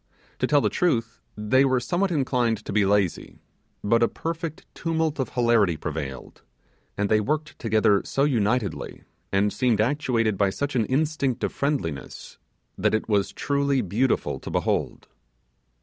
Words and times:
To 0.39 0.47
tell 0.47 0.61
the 0.61 0.67
truth 0.69 1.21
they 1.37 1.63
were 1.63 1.79
somewhat 1.79 2.09
inclined 2.09 2.65
to 2.65 2.73
be 2.73 2.87
lazy, 2.87 3.37
but 3.83 4.01
a 4.01 4.07
perfect 4.07 4.65
tumult 4.73 5.19
of 5.19 5.29
hilarity 5.29 5.77
prevailed; 5.77 6.41
and 6.97 7.07
they 7.07 7.19
worked 7.19 7.59
together 7.59 8.01
so 8.03 8.23
unitedly, 8.23 9.03
and 9.31 9.53
seemed 9.53 9.79
actuated 9.79 10.39
by 10.39 10.49
such 10.49 10.75
an 10.75 10.87
instinct 10.87 11.43
of 11.43 11.53
friendliness, 11.53 12.39
that 12.79 12.95
it 12.95 13.07
was 13.07 13.31
truly 13.31 13.83
beautiful 13.83 14.39
to 14.39 14.49
behold. 14.49 15.07